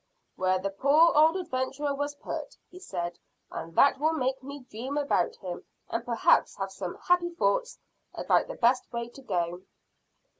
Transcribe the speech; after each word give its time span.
"Where 0.35 0.57
the 0.57 0.71
poor 0.71 1.11
old 1.13 1.37
adventurer 1.37 1.93
was 1.93 2.15
put," 2.15 2.57
he 2.71 2.79
said, 2.79 3.19
"and 3.51 3.75
that 3.75 3.99
will 3.99 4.13
make 4.13 4.41
me 4.41 4.63
dream 4.67 4.97
about 4.97 5.35
him 5.35 5.63
and 5.91 6.03
perhaps 6.03 6.55
have 6.57 6.71
some 6.71 6.97
happy 7.07 7.29
thoughts 7.29 7.77
about 8.15 8.47
the 8.47 8.55
best 8.55 8.91
way 8.91 9.09
to 9.09 9.21
go." 9.21 9.61